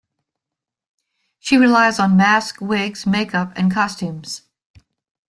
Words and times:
She 1.37 1.57
relies 1.57 1.99
on 1.99 2.17
masks, 2.17 2.59
wigs, 2.59 3.05
makeup 3.05 3.53
and 3.55 3.71
costumes. 3.71 4.41